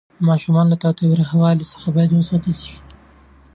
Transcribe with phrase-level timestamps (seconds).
[0.27, 1.65] ماشومان له تاوتریخوالي
[1.95, 2.75] باید وساتل شي.